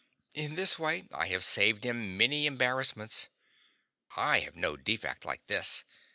In 0.33 0.55
this 0.55 0.79
way 0.79 1.07
I 1.11 1.27
have 1.27 1.45
saved 1.45 1.83
him 1.83 2.17
many 2.17 2.47
embarrassments. 2.47 3.29
I 4.15 4.39
have 4.39 4.55
no 4.55 4.75
defect 4.75 5.25
like 5.25 5.45
this. 5.45 5.83